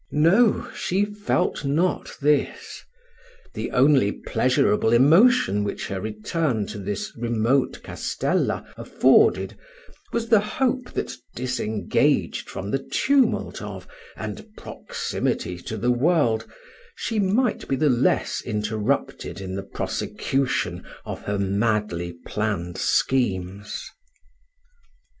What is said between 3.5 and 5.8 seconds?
the only pleasurable emotion